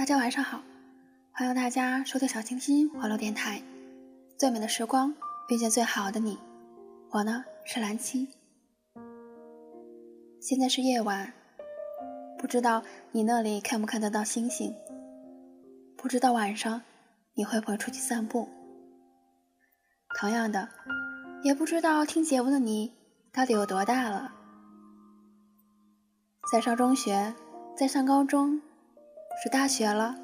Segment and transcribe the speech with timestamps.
[0.00, 0.62] 大家晚上好，
[1.32, 3.62] 欢迎大家收听小清新网络电台。
[4.38, 5.14] 最美的时光
[5.50, 6.38] 遇见最好的你，
[7.10, 8.28] 我呢是蓝七。
[10.40, 11.32] 现在是夜晚，
[12.40, 14.74] 不知道你那里看不看得到星星？
[15.94, 16.80] 不知道晚上
[17.34, 18.48] 你会不会出去散步？
[20.18, 20.70] 同样的，
[21.42, 22.94] 也不知道听节目的你
[23.30, 24.32] 到底有多大了？
[26.50, 27.34] 在上中学，
[27.76, 28.62] 在上高中。
[29.42, 30.16] 是大学了，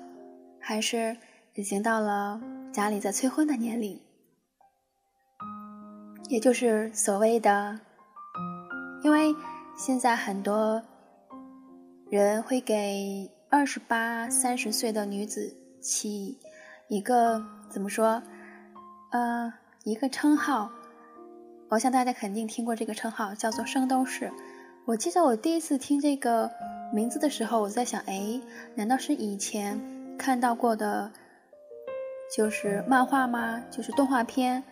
[0.58, 1.18] 还是
[1.54, 2.40] 已经到了
[2.72, 4.00] 家里在催婚的年龄？
[6.30, 7.78] 也就是所谓的，
[9.04, 9.34] 因为
[9.76, 10.82] 现在很多
[12.08, 16.38] 人会给二十八、三十岁的女子起
[16.88, 18.22] 一个怎么说？
[19.10, 19.52] 呃，
[19.84, 20.70] 一个称号。
[21.68, 24.32] 我想大家肯定听过这个称号，叫做“圣斗士”。
[24.86, 26.50] 我记得我第一次听这个。
[26.92, 28.40] 名字的时候，我在想，哎，
[28.76, 29.76] 难道是以前
[30.16, 31.10] 看到过的，
[32.34, 33.60] 就是漫画吗？
[33.72, 34.62] 就是动画片？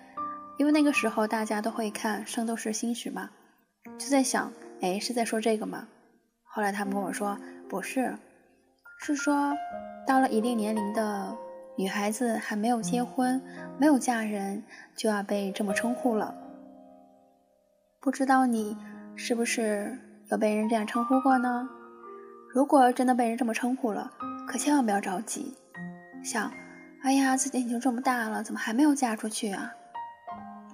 [0.57, 3.31] 因为那个时候大家都会看《圣斗士星矢》嘛，
[3.99, 5.89] 就在想，哎，是在说这个吗？
[6.55, 7.37] 后来他们跟我说，
[7.69, 8.17] 不是，
[9.01, 9.53] 是说
[10.07, 11.37] 到了一定年龄的
[11.77, 13.43] 女孩子还没有结婚、
[13.77, 14.63] 没有嫁人，
[14.95, 16.33] 就要被这么称呼了。
[18.01, 18.77] 不知道你
[19.17, 19.99] 是不是
[20.31, 21.69] 有被人这样称呼过呢？
[22.53, 24.13] 如果真的被人这么称呼了，
[24.47, 25.57] 可千万不要着急，
[26.23, 26.53] 想，
[27.03, 29.73] 哎呀，自己已经这么大了，怎么还没有嫁出去啊？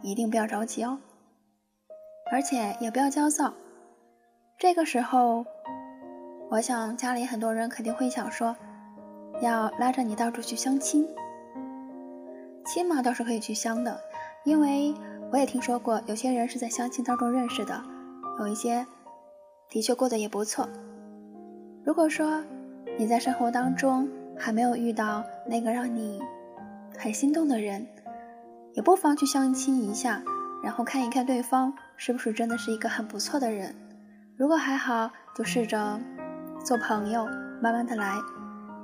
[0.03, 0.99] 一定不要着急哦，
[2.31, 3.55] 而且也不要焦躁。
[4.61, 5.43] 这个时候，
[6.51, 8.55] 我想家里很多人肯定会想说，
[9.41, 11.09] 要拉着你到处去相亲。
[12.67, 13.99] 亲嘛倒是可以去相的，
[14.45, 14.95] 因为
[15.33, 17.83] 我也听说过有些人是在相亲当中认识的，
[18.39, 18.87] 有一些
[19.71, 20.69] 的确过得也不错。
[21.83, 22.45] 如果说
[22.99, 24.07] 你在生活当中
[24.37, 26.21] 还没有遇到那个让你
[26.99, 27.87] 很心动的人，
[28.75, 30.23] 也不妨去相亲一下，
[30.63, 33.75] 然后看一看对方是不是真的是一个很不错的人。
[34.41, 36.01] 如果还好，就试着
[36.65, 37.27] 做朋友，
[37.61, 38.17] 慢慢的来。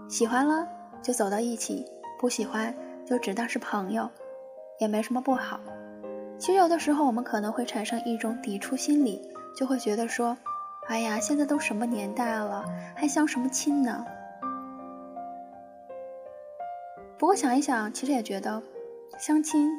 [0.06, 0.68] 喜欢了
[1.00, 1.82] 就走到一起，
[2.18, 2.74] 不喜欢
[3.06, 4.06] 就只当是朋友，
[4.78, 5.58] 也没什么不好。
[6.38, 10.36] 其实有的时候我们可能会产生一种抵触心理，就会觉得说。
[10.88, 12.62] 哎呀，现在都什么年代了，
[12.94, 14.04] 还相什么亲呢？
[17.16, 18.62] 不过想一想，其实也觉得，
[19.18, 19.70] 相亲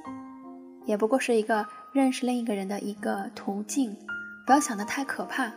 [0.85, 3.95] 也不过是一个认识另一个人的一个途径，
[4.47, 5.51] 不要想的太可怕。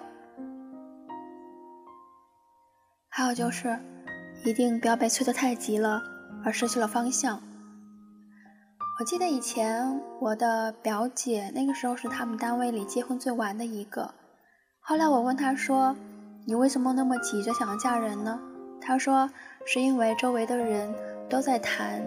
[3.12, 3.76] 还有就是，
[4.44, 6.00] 一定不要被催得太急了，
[6.44, 7.43] 而失去了方向。
[8.98, 14.15] 我记得以前我的表姐，那个时候是他们单位里结婚最晚的一个。
[14.78, 15.97] 后来我问她说
[16.47, 18.38] ：“你为什么那么急着想要嫁人呢？”
[18.81, 19.28] 他说
[19.66, 20.94] ：“是因为周围的人
[21.28, 22.03] 都在谈，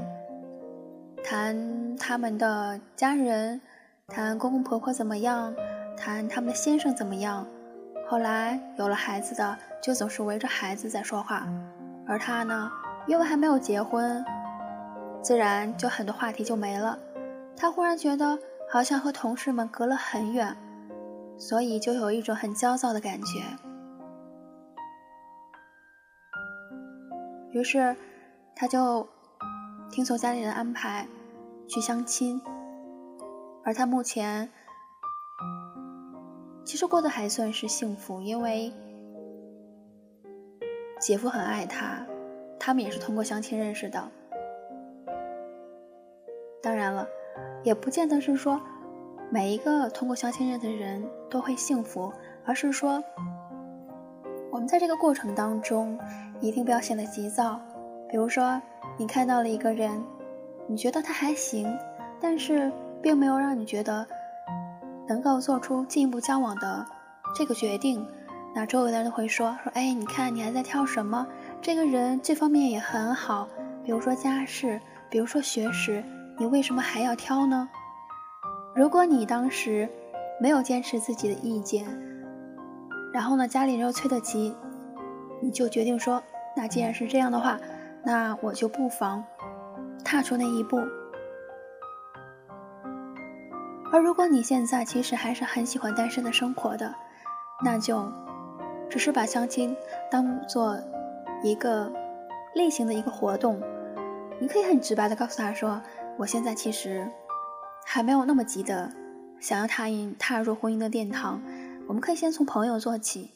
[1.24, 3.60] 谈他们的家人，
[4.08, 5.54] 谈公公婆婆怎么样，
[5.98, 7.46] 谈他们的先生怎么样。
[8.14, 11.48] 后来有了孩子的，就总是围着孩子在说话，
[12.06, 12.72] 而他呢，
[13.08, 14.24] 因为还没有结婚，
[15.24, 17.00] 自然就很多话题就没了。
[17.58, 18.38] 他忽然觉得
[18.70, 20.56] 好像和同事们隔了很远。”
[21.40, 23.42] 所以就有一种很焦躁的感觉，
[27.50, 27.96] 于是
[28.56, 29.10] 他就
[29.90, 31.08] 听从家里人安排
[31.68, 32.40] 去相亲，
[33.66, 34.52] 而他目前
[36.64, 38.72] 其实过得还算是幸福，因为
[41.00, 42.06] 姐夫很爱她，
[42.60, 44.10] 他们也是通过相亲认识的。
[46.62, 47.08] 当然了，
[47.64, 48.62] 也不见得是说。
[49.30, 52.14] 每一个通过相亲认识的人都会幸福，
[52.46, 53.04] 而是说，
[54.52, 55.98] 我们在这个过程当中
[56.40, 57.60] 一定不要显得急躁。
[58.08, 58.62] 比如说，
[58.96, 60.04] 你看到了一个人，
[60.68, 61.68] 你觉得他还行，
[62.22, 62.72] 但是
[63.02, 64.06] 并没有让你觉得
[65.08, 66.86] 能够做出进一步交往的
[67.36, 68.06] 这个决定，
[68.56, 71.26] 那周围的人都会说说，哎，你看你还在挑什么？
[71.62, 73.48] 这个人这方面也很好，
[73.84, 74.80] 比如说家世，
[75.10, 76.04] 比如说学识，
[76.38, 77.70] 你为什么还要挑呢？
[78.76, 79.88] 如果你当时
[80.40, 81.86] 没有坚持自己的意见，
[83.14, 84.56] 然后呢，家里人又催得急，
[85.42, 86.22] 你就决定说，
[86.56, 87.60] 那既然是这样的话，
[88.04, 89.24] 那我就不妨
[90.04, 90.80] 踏出那一步。
[93.94, 96.96] 而如果你现在其实还是很喜欢单身的生活的，
[97.64, 98.12] 那就
[98.90, 99.78] 只是把相亲
[100.10, 100.76] 当做
[101.44, 101.94] 一个
[102.56, 103.62] 例行的一个活动，
[104.42, 105.80] 你可以很直白的告诉他说
[106.18, 107.08] ：“我现在其实
[107.86, 108.92] 还没有那么急的
[109.40, 111.40] 想要踏进踏入婚姻的殿堂，
[111.88, 113.30] 我们可以先从朋友做起。”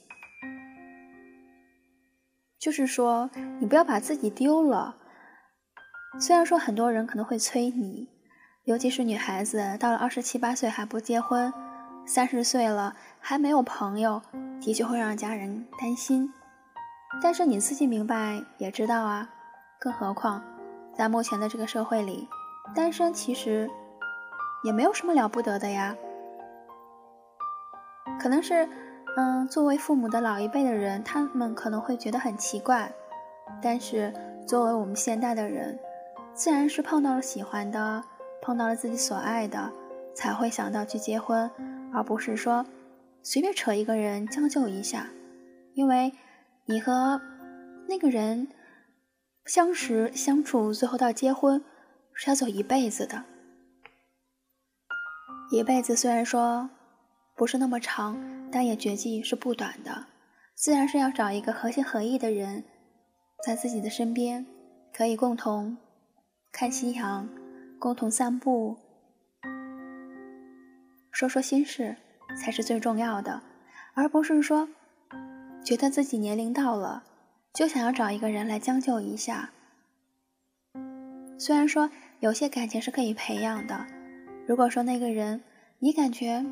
[2.57, 3.29] 就是说，
[3.59, 4.95] 你不要把自己丢了。
[6.19, 8.09] 虽然说很多人可能会催你，
[8.67, 11.53] 尤其是女孩子，到了二十七八岁还不结婚，
[12.05, 14.21] 三十岁了还没有朋友，
[14.59, 16.33] 的确会让家人担心。
[17.23, 19.29] 但是你自己明白也知道啊，
[19.79, 20.43] 更何况
[20.93, 22.27] 在目前的这个社会里，
[22.75, 23.71] 单身其实
[24.65, 25.95] 也没有什么了不得的呀。
[28.19, 28.67] 可能是。
[29.19, 32.91] 嗯，作为父母的老一辈的人，他们可能会觉得很奇怪，
[33.63, 34.13] 但是
[34.45, 35.79] 作为我们现代的人，
[36.35, 38.03] 自然是碰到了喜欢的，
[38.41, 39.71] 碰到了自己所爱的，
[40.15, 41.49] 才会想到去结婚，
[41.93, 42.65] 而不是说
[43.23, 45.07] 随便扯一个人将就一下，
[45.73, 46.13] 因为
[46.65, 47.21] 你和
[47.87, 48.47] 那个人
[49.45, 51.63] 相识相处，最后到结婚
[52.13, 53.23] 是要走一辈子的，
[55.51, 56.69] 一辈子虽然说。
[57.39, 58.17] 不是那么长，
[58.51, 60.07] 但也绝技是不短的。
[60.55, 62.63] 自然是要找一个合心合意的人，
[63.45, 64.43] 在自己的身边，
[64.91, 65.77] 可以共同
[66.51, 67.29] 看夕阳，
[67.79, 68.77] 共同散步，
[71.11, 71.95] 说说心事，
[72.35, 73.41] 才是最重要的。
[73.93, 74.67] 而不是说，
[75.63, 77.03] 觉得自己年龄到了，
[77.53, 79.51] 就想要找一个人来将就一下。
[81.37, 81.89] 虽然说
[82.19, 83.85] 有些感情是可以培养的，
[84.47, 85.43] 如果说那个人，
[85.79, 86.45] 你感觉。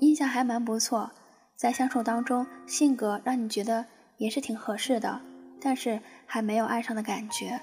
[0.00, 1.10] 印象还蛮不错，
[1.56, 3.84] 在相处当中，性格让你觉得
[4.16, 5.20] 也是挺合适的，
[5.60, 7.60] 但是还没有爱上的感觉。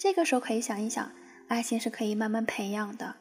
[0.00, 1.12] 这个时候可以想一想，
[1.48, 3.16] 爱情是可以慢慢培养的。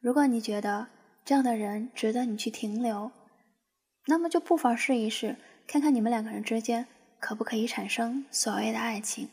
[0.00, 0.88] 如果你觉得
[1.24, 3.12] 这样的人值得你去停留，
[4.06, 5.36] 那么就不妨试一试，
[5.68, 6.88] 看看你们两个人之间
[7.20, 9.28] 可不可以产生所谓的爱情。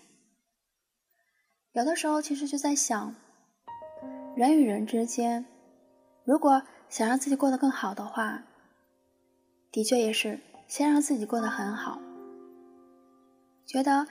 [1.71, 3.15] 有的时候其实就在想，
[4.35, 5.43] 人与人之间。
[6.23, 8.43] 如果想让自己过得更好的话，
[9.71, 11.99] 的确也是先让自己过得很好。
[13.65, 14.05] 觉得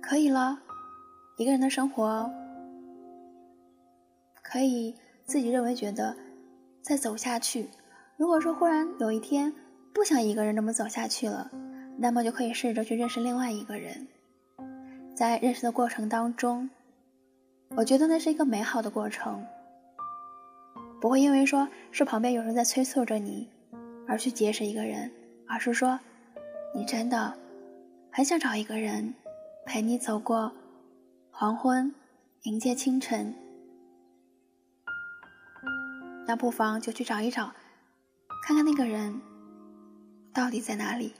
[0.00, 0.62] 可以了，
[1.40, 2.30] 一个人的生活
[4.42, 4.94] 可以
[5.24, 6.14] 自己认为觉得
[6.82, 7.70] 再走下去。
[8.18, 9.50] 如果说忽然有一天
[9.94, 11.50] 不想一个人这么走下去了，
[11.96, 14.06] 那么就可以试着去认识另外一个人。
[15.16, 16.68] 在认识的过程当中，
[17.70, 19.42] 我觉得那是一个美好的过程。
[21.00, 23.48] 不会因为说是旁边有人在催促着你，
[24.06, 25.10] 而去结识一个人，
[25.48, 25.98] 而是说，
[26.74, 27.32] 你真的
[28.10, 29.14] 很想找一个人
[29.64, 30.52] 陪你走过
[31.40, 31.94] 黄昏，
[32.42, 33.34] 迎接清晨。
[36.26, 37.50] 那不妨就去找一找，
[38.46, 39.18] 看看那个人
[40.34, 41.14] 到底在哪里。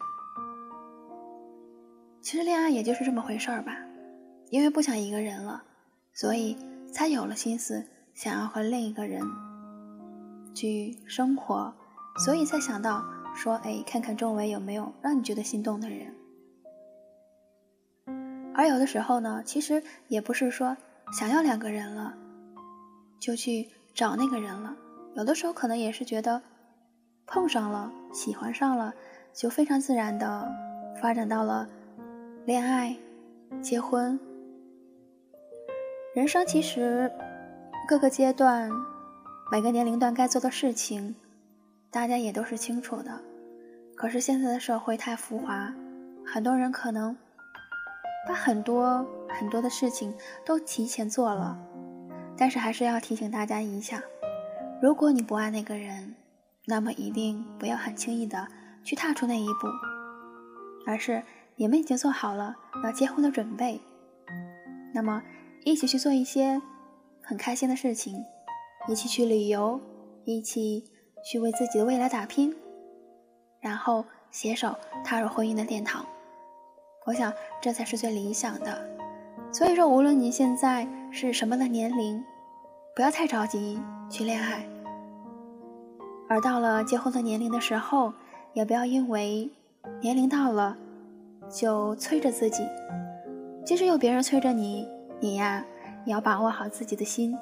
[2.21, 3.75] 其实恋爱也就是这么回事儿吧，
[4.51, 5.65] 因为不想一个人了，
[6.13, 6.55] 所以
[6.93, 9.23] 才有了心思想要和另一个人。
[10.55, 11.75] 去生活，
[12.27, 13.03] 所以才想到
[13.35, 16.15] 说，哎，看看周围有没有让你觉得心动的人。
[18.55, 20.76] 而有的时候呢，其实也不是说
[21.19, 22.14] 想要两个人了，
[23.19, 24.76] 就去找那个人了。
[25.14, 26.42] 有的时候可能也是觉得
[27.26, 28.95] 碰上了，喜欢上了，
[29.33, 30.49] 就非常自然的
[31.00, 31.69] 发展到了
[32.45, 32.97] 恋爱、
[33.61, 34.19] 结婚。
[36.14, 37.11] 人生其实
[37.88, 38.71] 各个阶段。
[39.52, 41.16] 每个年龄段该做的事情，
[41.90, 43.21] 大家也都是清楚的。
[43.97, 45.75] 可是现在的社会太浮华，
[46.25, 47.16] 很多人可能
[48.29, 51.59] 把很多很多的事情都提前做了。
[52.37, 54.03] 但是还是要提醒大家一下：
[54.81, 56.15] 如果你不爱那个人，
[56.67, 58.49] 那么一定不要很轻易的
[58.83, 59.69] 去踏出那一步，
[60.87, 61.23] 而是
[61.57, 63.81] 你们已经做好了要结婚的准备，
[64.95, 65.23] 那么
[65.65, 66.61] 一起去做一些
[67.23, 68.25] 很开心的事情。
[68.89, 69.79] 一起去旅游，
[70.25, 70.91] 一起
[71.23, 72.57] 去为自己的未来打拼，
[73.61, 74.75] 然后携手
[75.05, 76.07] 踏入婚姻的殿堂。
[77.07, 78.88] 我想这才是最理想的。
[79.52, 82.23] 所以说，无论你现在是什么的年龄，
[82.95, 84.64] 不要太着急去恋爱。
[86.28, 88.12] 而到了结婚的年龄的时候，
[88.52, 89.50] 也不要因为
[90.00, 90.76] 年龄到了
[91.50, 92.64] 就催着自己。
[93.64, 94.87] 即使有别人催着你，
[95.19, 95.64] 你呀
[96.04, 97.37] 也要把握好自己的心。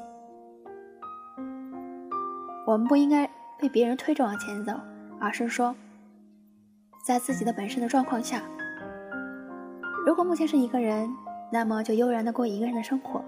[2.67, 4.73] 我们不应该被别人推着往前走，
[5.21, 5.75] 而是说，
[7.05, 8.43] 在自己的本身的状况下，
[10.09, 11.15] 如果目前是一个人，
[11.53, 13.23] 那么就悠然的过一个人的生活。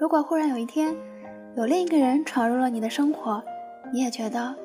[0.00, 0.96] 如果忽然有一天，
[1.54, 3.44] 有另一个人闯入了你的生活，
[3.92, 4.56] 你也觉得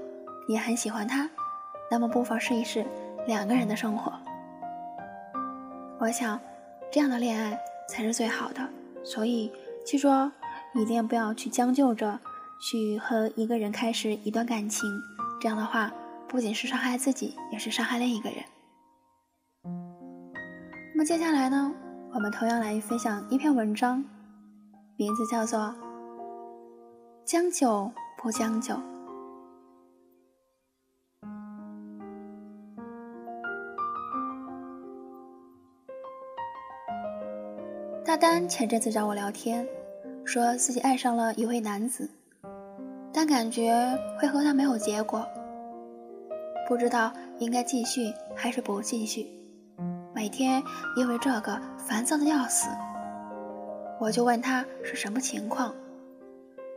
[0.47, 1.29] 你很喜欢他，
[1.91, 2.85] 那么不妨试一试
[3.27, 4.13] 两个人的生活。
[5.99, 6.39] 我想，
[6.89, 7.59] 这样的恋爱
[7.89, 8.61] 才是最好的。
[9.03, 9.51] 所以，
[9.83, 10.31] 记住哦，
[10.73, 12.17] 一定不要去将就着
[12.61, 14.89] 去和一个人开始一段感情。
[15.41, 15.91] 这样的话，
[16.29, 18.37] 不仅是伤害自己，也是伤害另一个人。
[21.01, 21.73] 那么接下来呢，
[22.13, 24.05] 我们同样来分享一篇文章，
[24.97, 25.59] 名字叫做
[27.25, 27.91] 《将就
[28.21, 28.75] 不将就》。
[38.05, 39.67] 大丹前阵子找我聊天，
[40.23, 42.07] 说自己爱上了一位男子。
[43.11, 43.73] 但感觉
[44.19, 45.25] 会和他没有结果，
[46.67, 49.40] 不知道应该继续还是不继续。
[50.21, 50.63] 每天
[50.95, 52.69] 因为这个烦躁的要死，
[53.99, 55.73] 我就问他是什么情况。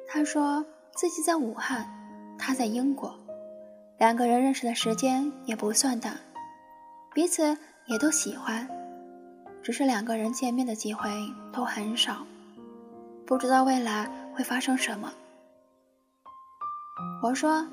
[0.09, 1.87] 他说自己在武汉，
[2.39, 3.15] 他在英国，
[3.99, 6.19] 两个人认识的时间也不算短，
[7.13, 8.67] 彼此也都喜欢，
[9.63, 11.11] 只是两个人见面的机会
[11.53, 12.27] 都很少，
[13.27, 15.13] 不知道未来会发生什么。
[17.23, 17.69] 我说：“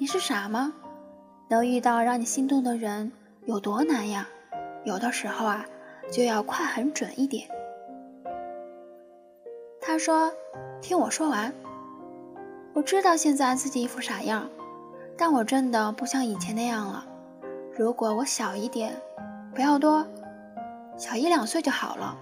[0.00, 0.72] 你是傻吗？
[1.50, 3.12] 能遇到让你心动的人
[3.44, 4.26] 有多难呀？
[4.84, 5.64] 有的时候啊，
[6.10, 7.48] 就要快很准一点。”
[9.80, 10.32] 他说
[10.80, 11.52] ：“听我说完。
[12.72, 14.48] 我知道现在自己一副傻样，
[15.16, 17.04] 但我真的不像以前那样了。
[17.76, 18.94] 如果我小一点，
[19.54, 20.06] 不要多，
[20.96, 22.16] 小一两岁就好了，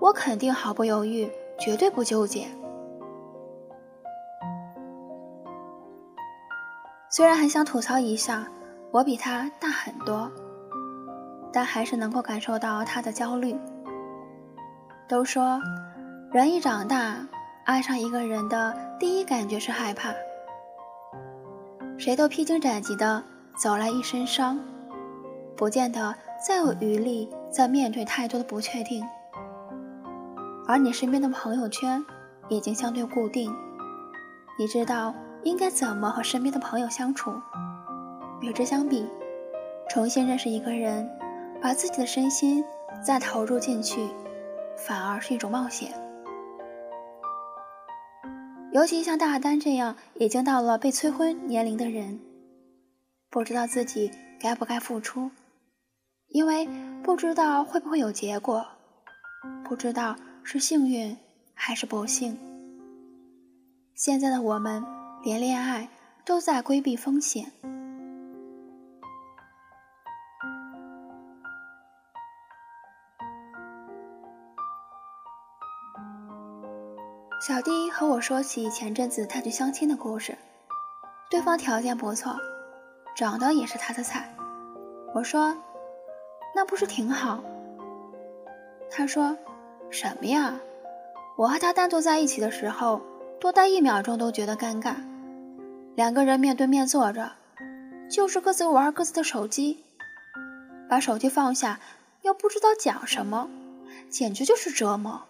[0.00, 2.46] 我肯定毫不犹豫，绝对不纠结。”
[7.08, 8.46] 虽然很想吐槽一下，
[8.92, 10.30] 我比他大很多，
[11.52, 13.56] 但还是能够感受到他的焦虑。
[15.08, 15.60] 都说，
[16.32, 17.26] 人一长大，
[17.64, 20.12] 爱上一个人的第一感觉是害怕。
[21.98, 23.22] 谁都披荆斩棘的
[23.56, 24.58] 走来一身伤，
[25.56, 26.14] 不见得
[26.46, 29.04] 再有余力再面对太多的不确定。
[30.66, 32.04] 而你身边的朋友圈
[32.48, 33.54] 已经相对固定，
[34.58, 35.14] 你知道。
[35.42, 37.32] 应该怎么和身边的朋友相处？
[38.42, 39.08] 与之相比，
[39.88, 41.10] 重新认识一个人，
[41.62, 42.64] 把自己的身心
[43.04, 44.08] 再投入进去，
[44.76, 45.92] 反而是一种冒险。
[48.72, 52.20] 尤其像大丹这样已经到了被催婚年龄的人，
[53.28, 55.30] 不知道自己该不该付出，
[56.28, 56.68] 因为
[57.02, 58.64] 不知道会不会有结果，
[59.64, 61.16] 不知道是幸运
[61.54, 62.38] 还是不幸。
[63.94, 64.84] 现在的我们。
[65.22, 65.86] 连恋爱
[66.24, 67.52] 都在规避风险。
[77.40, 80.36] 小弟和我说起前阵子他去相亲的故事，
[81.30, 82.36] 对方条件不错，
[83.16, 84.30] 长得也是他的菜。
[85.14, 85.56] 我说
[86.54, 87.42] ：“那不是挺好？”
[88.92, 89.38] 他说
[89.88, 90.60] ：“什么呀？
[91.38, 93.00] 我和他单独在一起的时候，
[93.40, 94.96] 多待一秒钟都觉得尴尬。”
[95.96, 97.32] 两个人面对面坐着，
[98.10, 99.82] 就是各自玩各自的手机，
[100.90, 101.80] 把手机放下
[102.20, 103.48] 又不知道讲什么，
[104.10, 105.22] 简直就是折磨。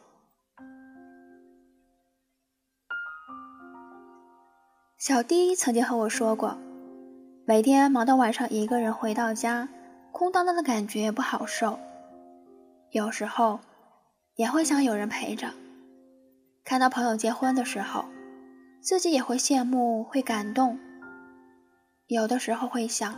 [5.01, 6.59] 小弟曾经和我说过，
[7.47, 9.67] 每天忙到晚上，一个人回到家，
[10.13, 11.79] 空荡荡的感觉也不好受，
[12.91, 13.61] 有时候
[14.35, 15.55] 也会想有人陪着。
[16.65, 18.05] 看到朋友结婚的时候。
[18.83, 20.79] 自己也会羡慕，会感动。
[22.07, 23.15] 有的时候会想，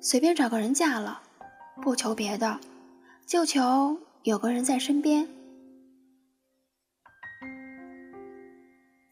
[0.00, 1.22] 随便找个人嫁了，
[1.80, 2.58] 不求别的，
[3.24, 5.28] 就求有个人在身边。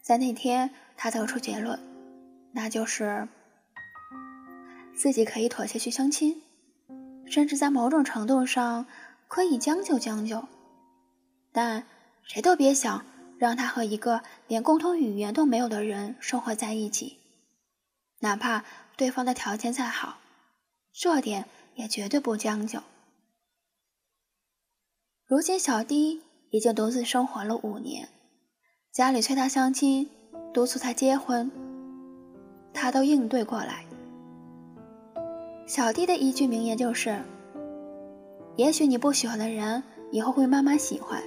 [0.01, 1.79] 在那天，他得出结论，
[2.53, 3.27] 那就是
[4.95, 6.41] 自己可以妥协去相亲，
[7.25, 8.85] 甚至在某种程度上
[9.27, 10.47] 可以将就将就，
[11.51, 11.85] 但
[12.23, 13.05] 谁都别想。
[13.37, 17.17] 让他和一个连共同语言都没有的人生活在一起，
[18.21, 18.63] 哪怕
[18.95, 20.19] 对方的条件再好，
[20.93, 22.81] 这点也绝对不将就。
[25.25, 28.07] 如今小弟已经独自生活了五年，
[28.93, 30.09] 家里催他相亲，
[30.53, 31.51] 督促他结婚，
[32.73, 33.85] 他都应对过来。
[35.65, 37.17] 小弟的一句名言就是
[38.55, 41.21] ：“也许你不喜欢的人，以后会慢慢喜欢。”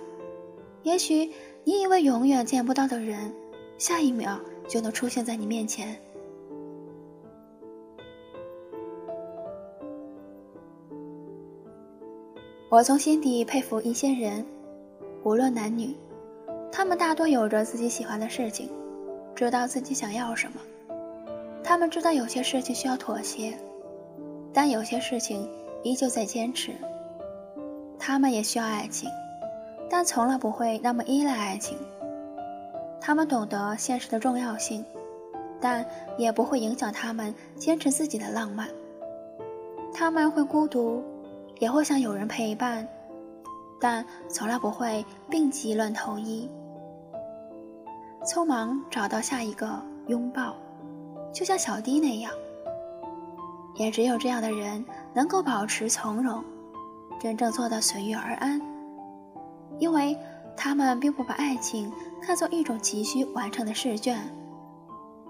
[0.85, 1.31] 也许
[1.65, 3.33] 你以为永远见不到的人，
[3.77, 5.95] 下一秒就能出现在你面前。
[12.71, 14.47] 我从心底佩服一些人，
[15.25, 15.97] 无论男女，
[16.71, 18.71] 他们大多有着自己喜欢的事情，
[19.39, 20.61] 知道自己想要什么，
[21.63, 23.57] 他们知道有些事情需要妥协，
[24.53, 25.49] 但有些事情
[25.85, 26.73] 依旧在坚持。
[28.01, 29.09] 他们也需要爱情，
[29.89, 31.79] 但从来不会那么依赖爱情。
[33.01, 34.85] 他们懂得现实的重要性，
[35.61, 38.69] 但也不会影响他们坚持自己的浪漫。
[39.95, 41.01] 他们会孤独，
[41.61, 42.89] 也会想有人陪伴，
[43.81, 46.51] 但从来不会病急乱投医，
[48.25, 50.55] 匆忙找到下一个拥抱，
[51.33, 52.31] 就像小迪那样。
[53.75, 54.85] 也只有这样的人
[55.15, 56.43] 能够保持从容，
[57.21, 58.61] 真正做到随遇而安，
[59.79, 60.17] 因为
[60.57, 64.19] 他们并不把爱情看作一种急需完成的试卷，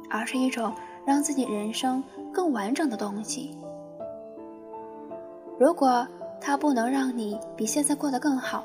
[0.08, 0.72] 而是一种
[1.04, 2.02] 让自己人生
[2.32, 3.58] 更完整的东西。
[5.58, 6.06] 如果
[6.40, 8.64] 他不能让你比现在过得更好，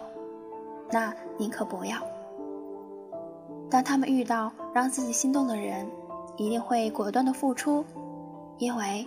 [0.91, 1.97] 那宁可不要。
[3.73, 5.89] 当他们遇到让自己心动的人，
[6.37, 7.83] 一定会果断的付出，
[8.59, 9.03] 因为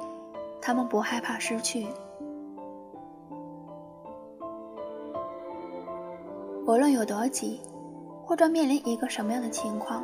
[0.60, 1.86] 他们不害怕失去。
[6.66, 7.60] 无论有多急，
[8.24, 10.02] 或者面临一个什么样的情况，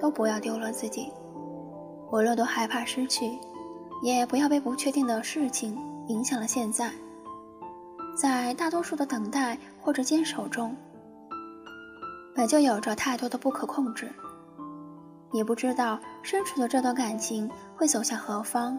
[0.00, 1.12] 都不要丢了自己。
[2.10, 3.38] 无论多害怕失去，
[4.02, 5.78] 也不要被不确定的事情。
[6.08, 6.90] 影响了现在，
[8.20, 10.74] 在大多数的等待或者坚守中，
[12.36, 14.12] 本就有着太多的不可控制。
[15.32, 18.78] 你不知道身处的这段感情会走向何方，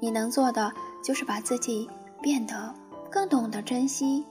[0.00, 0.72] 你能做的
[1.02, 1.88] 就是把自己
[2.20, 2.74] 变得
[3.08, 4.26] 更懂得珍惜，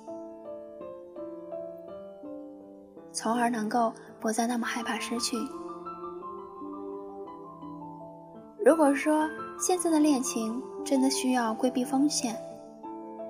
[3.14, 5.38] 从而能够不再那么害怕失去。
[8.66, 12.36] 如果说现在的恋情，真的需要规避风险，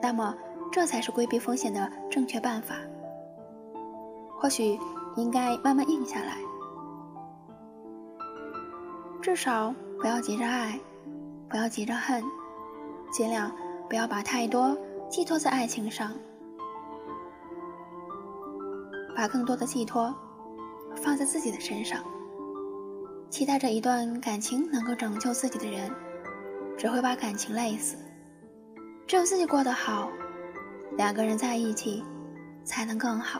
[0.02, 0.36] 那么
[0.72, 2.76] 这才是规避风险的正确办法。
[4.44, 4.78] 或许
[5.16, 6.36] 应该慢慢硬下来，
[9.22, 10.78] 至少不要急着爱，
[11.50, 12.22] 不要急着恨，
[13.10, 13.50] 尽量
[13.88, 14.78] 不要把太多
[15.10, 16.12] 寄托在爱情上，
[19.16, 20.14] 把更多的寄托
[20.98, 22.04] 放在自己的身上，
[23.30, 25.90] 期待着一段感情能够拯救自己的人。
[26.78, 27.96] 只会把感情累死。
[29.08, 30.12] 只有自己过得好，
[30.98, 32.04] 两个人在一起
[32.66, 33.40] 才能更好。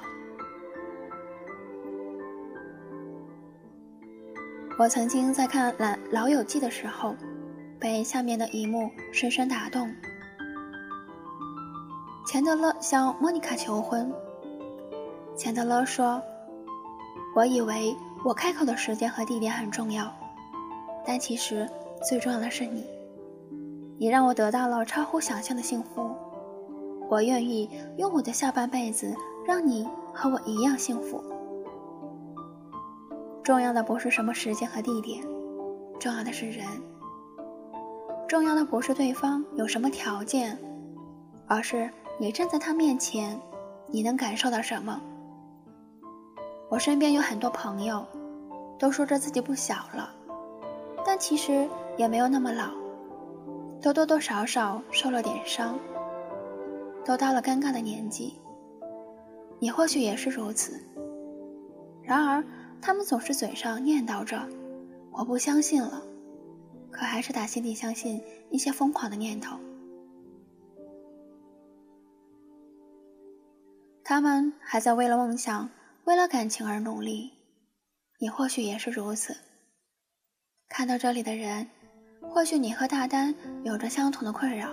[4.80, 7.16] 我曾经在看《老老友记》的时候，
[7.80, 9.94] 被下面的一幕深深打动。
[12.26, 14.12] 钱德勒向莫妮卡求婚。
[15.36, 16.20] 钱德勒说
[17.36, 20.12] ：“我以为我开口的时间和地点很重要，
[21.06, 21.70] 但其实
[22.08, 22.84] 最重要的是你。”
[24.00, 26.10] 你让我得到了超乎想象的幸福，
[27.10, 31.24] 我愿意用我的下半辈子让你和我一样幸福。
[33.44, 35.22] 重要的不是什么时间和地点，
[36.00, 36.66] 重要的是人。
[38.26, 40.58] 重要的不是对方有什么条件，
[41.46, 43.38] 而是你站在他面前，
[43.88, 45.00] 你能感受到什么。
[46.70, 48.06] 我身边有很多朋友，
[48.80, 50.10] 都说着自己不小了，
[51.06, 52.70] 但其实也没有那么老。
[53.82, 55.78] 都多多少少受了点伤，
[57.04, 58.40] 都到了尴尬的年纪。
[59.60, 60.82] 你或许也是如此。
[62.02, 62.42] 然而，
[62.86, 64.46] 他们总是嘴上念叨着
[65.10, 66.04] “我不相信了”，
[66.92, 69.58] 可还是打心底相信一些疯狂的念头。
[74.04, 75.70] 他们还在为了梦想、
[76.04, 77.32] 为了感情而努力。
[78.20, 79.34] 你或许也是如此。
[80.68, 81.66] 看到这里的人。
[82.30, 84.70] 或许你和大丹有着相同的困扰，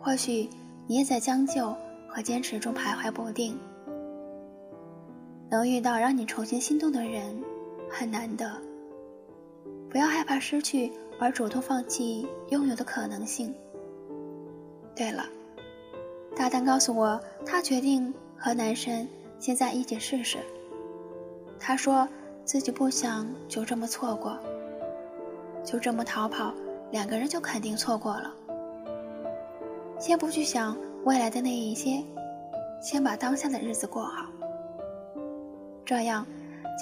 [0.00, 0.50] 或许
[0.86, 1.74] 你也在将就
[2.08, 3.56] 和坚持中徘徊不定。
[5.48, 7.42] 能遇到让你重新心动的人
[7.90, 8.50] 很难得，
[9.88, 13.54] 不要害怕失去而主动放弃拥有的可能性。
[14.94, 15.24] 对了，
[16.34, 20.38] 大丹告诉我，他决定和男神先在一起试试。
[21.58, 22.08] 他说
[22.44, 24.38] 自己不想就这么错过，
[25.64, 26.52] 就这么逃跑。
[26.92, 28.32] 两个人就肯定错过了。
[29.98, 32.00] 先不去想未来的那一些，
[32.80, 34.26] 先把当下的日子过好。
[35.86, 36.26] 这样，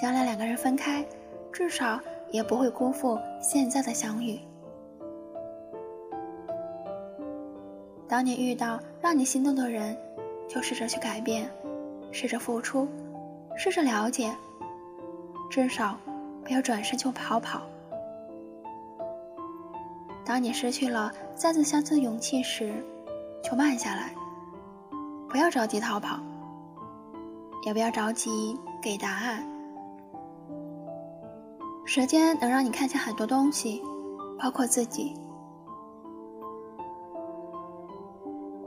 [0.01, 1.05] 将来两个人分开，
[1.53, 1.99] 至少
[2.31, 4.39] 也不会辜负现在的相遇。
[8.07, 9.95] 当你遇到让你心动的人，
[10.49, 11.47] 就试着去改变，
[12.11, 12.87] 试着付出，
[13.55, 14.35] 试着了解，
[15.51, 15.95] 至少
[16.43, 17.61] 不要转身就逃跑。
[20.25, 22.73] 当你失去了再次相亲的勇气时，
[23.43, 24.15] 就慢下来，
[25.29, 26.19] 不要着急逃跑，
[27.67, 29.43] 也不要着急给答案。
[31.85, 33.81] 时间能让你看见很多东西，
[34.39, 35.15] 包括自己。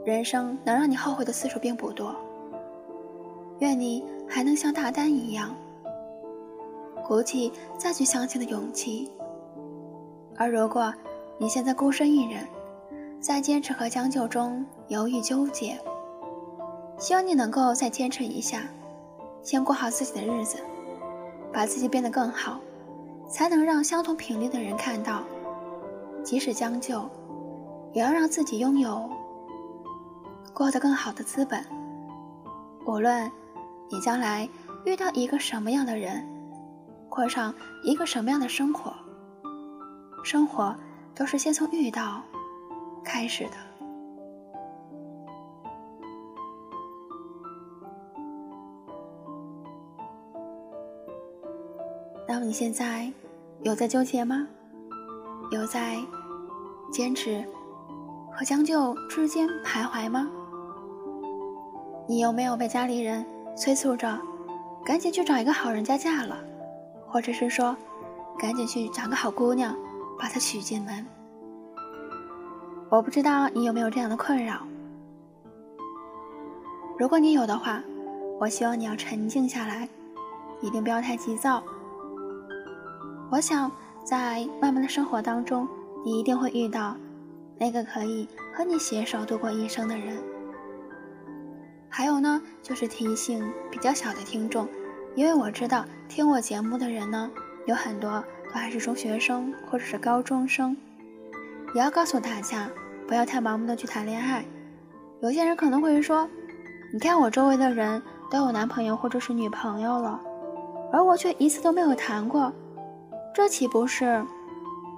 [0.03, 2.13] 人生能让你后悔的次数并不多，
[3.59, 5.55] 愿你还能像大丹一样，
[7.07, 9.09] 鼓起再去相亲的勇气。
[10.35, 10.93] 而如果
[11.37, 12.45] 你现在孤身一人，
[13.21, 15.79] 在坚持和将就中犹豫纠结，
[16.97, 18.63] 希望你能够再坚持一下，
[19.41, 20.57] 先过好自己的日子，
[21.51, 22.59] 把自己变得更好，
[23.27, 25.23] 才能让相同频率的人看到，
[26.23, 27.09] 即使将就，
[27.93, 29.09] 也要让自己拥有
[30.53, 31.65] 过得更好的资本。
[32.85, 33.31] 无论
[33.89, 34.47] 你将来
[34.85, 36.27] 遇到一个什么样的人，
[37.07, 38.93] 过上一个什么样的生活，
[40.23, 40.75] 生活
[41.15, 42.21] 都是先从遇到
[43.03, 43.68] 开始的。
[52.31, 53.11] 那么你现在
[53.63, 54.47] 有在纠结吗？
[55.49, 55.97] 有在
[56.91, 57.43] 坚持
[58.31, 60.29] 和将就之间徘徊吗？
[62.07, 63.25] 你有没有被家里人
[63.57, 64.15] 催促着
[64.85, 66.37] 赶紧去找一个好人家嫁了，
[67.07, 67.75] 或者是说
[68.37, 69.75] 赶紧去找个好姑娘
[70.19, 71.03] 把她娶进门？
[72.91, 74.59] 我不知道你有没有这样的困扰。
[76.99, 77.81] 如果你有的话，
[78.39, 79.89] 我希望你要沉静下来，
[80.61, 81.63] 一定不要太急躁。
[83.31, 83.71] 我想，
[84.03, 85.67] 在慢慢的生活当中，
[86.03, 86.95] 你一定会遇到
[87.59, 90.17] 那个可以和你携手度过一生的人。
[91.87, 94.67] 还有呢，就是提醒比较小的听众，
[95.13, 97.29] 因为我知道听我节目的人呢，
[97.67, 100.75] 有很多都还是中学生或者是高中生，
[101.75, 102.67] 也要告诉大家，
[103.07, 104.43] 不要太盲目的去谈恋爱。
[105.21, 106.27] 有些人可能会说，
[106.91, 110.19] 你看我周围的人都有男朋友或者是女朋友了，
[110.91, 112.51] 而我却一次都没有谈过。
[113.33, 114.25] 这岂不是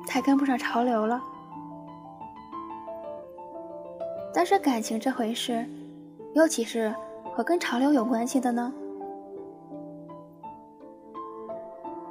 [0.08, 1.22] 太跟不上潮流了？
[4.34, 5.66] 但是感情这回事，
[6.34, 6.94] 又岂是
[7.36, 8.74] 和跟潮流有关系的呢？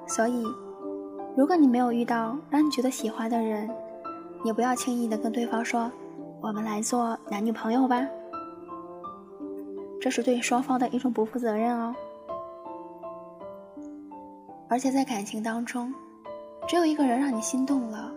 [0.06, 0.44] 所以，
[1.36, 3.68] 如果你没有遇到让你觉得喜欢的人，
[4.44, 5.90] 也不要轻易的跟对方说
[6.40, 8.06] “我们来做男女朋友吧”，
[10.00, 11.94] 这是对双方的一种不负责任哦。
[14.68, 15.92] 而且在感情当中。
[16.70, 18.12] 只有一个人让你心动了，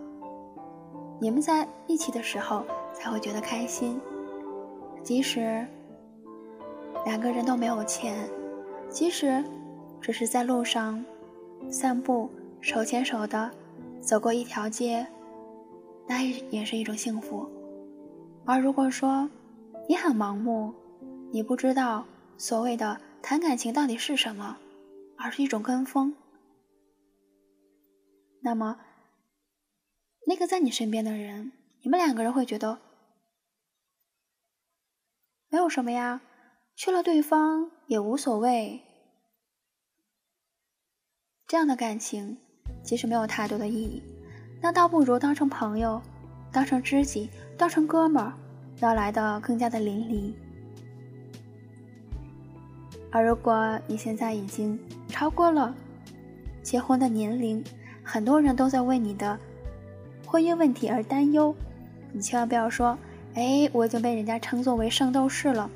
[1.19, 2.63] 你们在一起的时候
[2.93, 3.99] 才会觉得开心。
[5.01, 5.65] 即使
[7.03, 8.29] 两个人都没有钱，
[8.91, 9.43] 即使
[9.99, 11.03] 只是在路上
[11.67, 12.29] 散步，
[12.61, 13.49] 手牵手的
[13.99, 15.03] 走过一条街，
[16.05, 17.49] 那也是一种幸福。
[18.45, 19.27] 而如果说
[19.89, 20.71] 你很盲目，
[21.31, 22.05] 你不知道
[22.37, 24.57] 所谓的谈感情到底是什么，
[25.17, 26.13] 而是一种跟风。
[28.43, 28.77] 那么，
[30.27, 32.79] 那个在你身边的人，你们两个人会觉得
[35.49, 36.21] 没有什么呀，
[36.75, 38.81] 去了对方也无所谓。
[41.47, 42.37] 这样的感情
[42.83, 44.03] 其实没有太多的意义，
[44.61, 46.01] 那倒不如当成朋友，
[46.51, 48.33] 当成知己，当成哥们儿，
[48.79, 50.33] 要来的更加的淋漓。
[53.09, 54.77] 而如果你现在已经
[55.07, 55.73] 超过了
[56.61, 57.63] 结婚的年龄，
[58.03, 59.39] 很多人都在为你的
[60.25, 61.55] 婚姻问题而担忧，
[62.11, 62.97] 你千万不要说
[63.35, 65.69] ：“哎，我已经被人家称作为圣斗士了，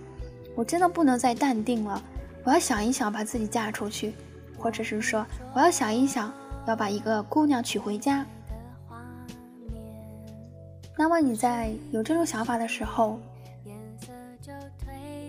[0.56, 2.02] 我真的不能再淡定了，
[2.44, 4.13] 我要想一想把自己嫁出去，
[4.58, 6.34] 或者是说我要想一想
[6.68, 8.26] 要把一个姑娘娶回家。”
[11.00, 13.20] 那么你在有这种想法的时候，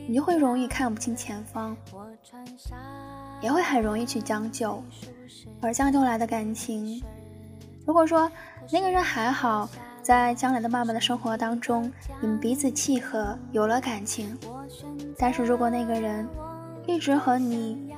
[0.06, 2.78] 你就会容易看不清前方，我穿上
[3.40, 4.82] 也会很容易去将就。
[5.60, 7.02] 而将就来的感情，
[7.84, 8.30] 如果说
[8.70, 9.68] 那个人还好，
[10.02, 14.38] 在将来的慢慢的生活当中，你们彼此契合，有了感情。
[15.18, 16.28] 但是如果那个人
[16.86, 17.92] 一直和你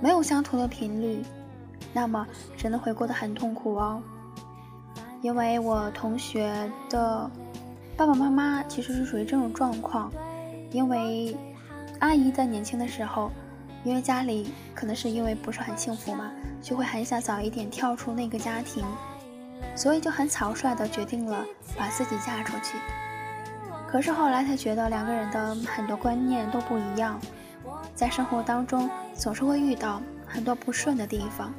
[0.00, 1.22] 没有相同的频率，
[1.92, 4.02] 那么真的会过得很痛苦哦。
[5.22, 6.52] 因为我同学
[6.90, 7.30] 的
[7.96, 10.12] 爸爸妈妈其实是属于这种状况，
[10.72, 11.36] 因为
[12.00, 13.30] 阿姨在年轻的时候。
[13.84, 16.30] 因为家里可能是因为不是很幸福嘛，
[16.62, 18.82] 就会很想早一点跳出那个家庭，
[19.76, 21.44] 所以就很草率的决定了
[21.76, 22.78] 把自己嫁出去。
[23.86, 27.20] 可是后来才觉得两个人的很多观念都不一样，
[27.94, 31.52] 在生活当中总是会遇到很多不顺的地方。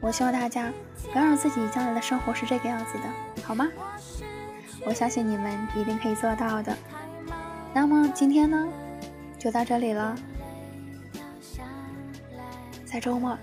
[0.00, 0.70] 我希望大家
[1.12, 3.66] 不要让自己将来的生活是这个样子的，好吗？
[4.86, 6.76] 我相信你们一定可以做到的。
[7.72, 8.68] 那么今天呢，
[9.38, 10.14] 就到这里了。
[12.94, 13.36] 在周末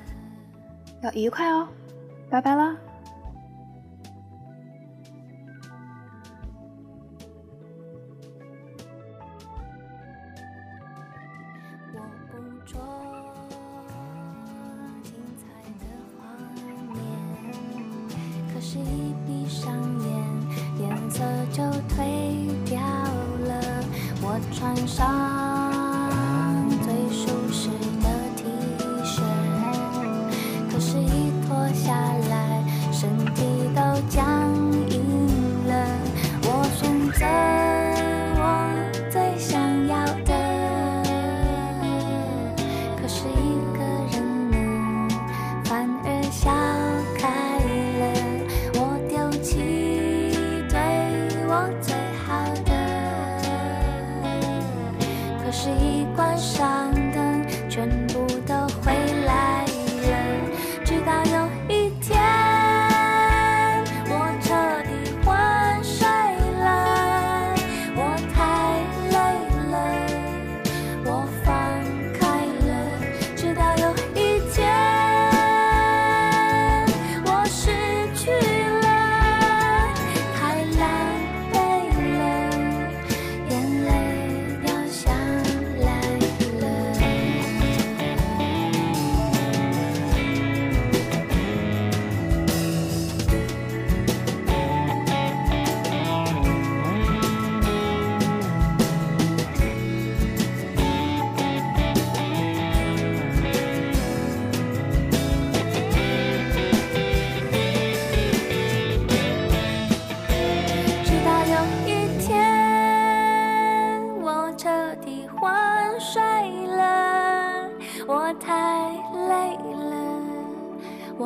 [1.01, 1.67] 要愉快哦
[2.29, 2.73] 拜拜啦
[11.93, 11.99] 我
[12.31, 12.79] 捕捉
[15.03, 15.43] 精彩
[15.81, 15.85] 的
[16.17, 16.23] 画
[16.93, 17.03] 面
[18.53, 22.07] 可是一闭上眼颜色就褪
[22.69, 23.83] 掉了。
[24.23, 25.60] 我穿上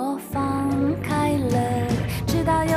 [0.08, 0.70] 我放
[1.02, 1.88] 开了，
[2.28, 2.75] 直到有。